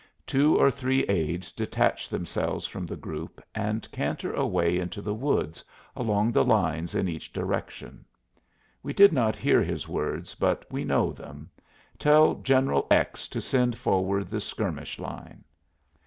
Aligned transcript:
Two 0.25 0.57
or 0.57 0.71
three 0.71 1.03
aides 1.03 1.51
detach 1.51 2.09
themselves 2.09 2.65
from 2.65 2.87
the 2.87 2.95
group 2.95 3.39
and 3.53 3.87
canter 3.91 4.33
away 4.33 4.79
into 4.79 4.99
the 4.99 5.13
woods, 5.13 5.63
along 5.95 6.31
the 6.31 6.43
lines 6.43 6.95
in 6.95 7.07
each 7.07 7.31
direction. 7.31 8.03
We 8.81 8.93
did 8.93 9.13
not 9.13 9.35
hear 9.35 9.61
his 9.61 9.87
words, 9.87 10.33
but 10.33 10.65
we 10.71 10.83
know 10.85 11.11
them: 11.11 11.51
"Tell 11.99 12.33
General 12.33 12.87
X. 12.89 13.27
to 13.27 13.39
send 13.41 13.77
forward 13.77 14.31
the 14.31 14.41
skirmish 14.41 14.97
line." 14.97 15.43